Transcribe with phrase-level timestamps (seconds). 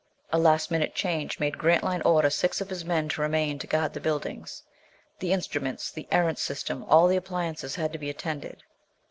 [0.33, 3.93] A last minute change made Grantline order six of his men to remain to guard
[3.93, 4.63] the buildings.
[5.19, 8.63] The instruments, the Erentz system, all the appliances had to be attended.